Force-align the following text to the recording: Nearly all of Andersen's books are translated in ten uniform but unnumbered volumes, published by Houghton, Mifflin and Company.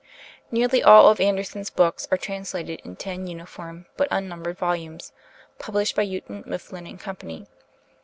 Nearly 0.49 0.81
all 0.81 1.07
of 1.09 1.19
Andersen's 1.21 1.69
books 1.69 2.07
are 2.09 2.17
translated 2.17 2.81
in 2.83 2.95
ten 2.95 3.27
uniform 3.27 3.85
but 3.97 4.07
unnumbered 4.09 4.57
volumes, 4.57 5.13
published 5.59 5.95
by 5.95 6.05
Houghton, 6.07 6.43
Mifflin 6.47 6.87
and 6.87 6.99
Company. 6.99 7.45